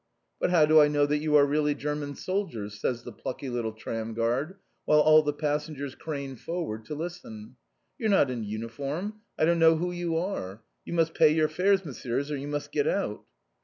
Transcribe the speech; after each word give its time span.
"But 0.39 0.49
how 0.49 0.65
do 0.65 0.81
I 0.81 0.87
know 0.87 1.05
that 1.05 1.19
you 1.19 1.35
are 1.35 1.45
really 1.45 1.75
German 1.75 2.15
soldiers!" 2.15 2.79
says 2.81 3.03
the 3.03 3.11
plucky 3.11 3.49
little 3.51 3.71
tram 3.71 4.15
guard, 4.15 4.55
while 4.85 4.99
all 4.99 5.21
the 5.21 5.31
passengers 5.31 5.93
crane 5.93 6.35
forward 6.35 6.85
to 6.85 6.95
listen. 6.95 7.55
"You're 7.99 8.09
not 8.09 8.31
in 8.31 8.43
uniform. 8.43 9.21
I 9.37 9.45
don't 9.45 9.59
know 9.59 9.75
who 9.75 9.91
you 9.91 10.17
are. 10.17 10.63
You 10.85 10.93
must 10.93 11.13
pay 11.13 11.29
your 11.31 11.49
fares, 11.49 11.85
Messieurs, 11.85 12.31
or 12.31 12.37
you 12.37 12.47
must 12.47 12.71
get 12.71 12.87
out." 12.87 13.25